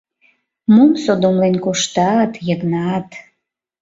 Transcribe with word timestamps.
—Мом 0.73 0.91
содомлен 1.03 1.55
коштат, 1.65 2.31
Йыгнат? 2.47 3.07